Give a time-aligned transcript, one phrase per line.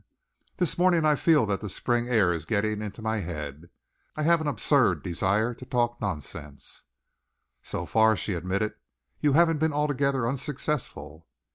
[0.57, 3.69] This morning I feel that the spring air is getting into my head.
[4.15, 6.85] I have an absurd desire to talk nonsense."
[7.61, 8.73] "So far," she admitted,
[9.19, 11.27] "you haven't been altogether unsuccessful."